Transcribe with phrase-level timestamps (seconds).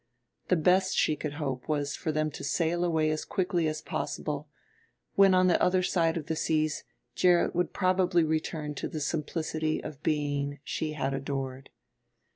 [0.47, 4.49] The best she could hope was for them to sail away as quickly as possible;
[5.13, 9.79] when on the other side of the seas Gerrit would probably return to the simplicity
[9.83, 11.69] of being she had adored.